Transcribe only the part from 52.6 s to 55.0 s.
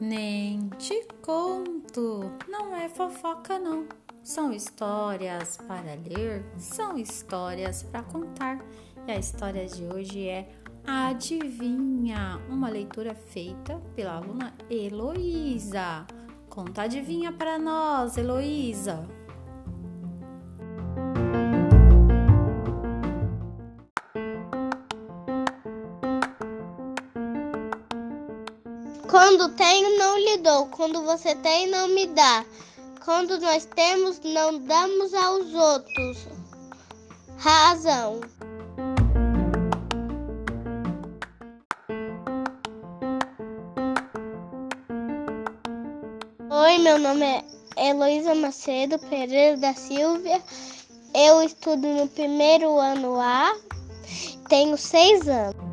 ano A, tenho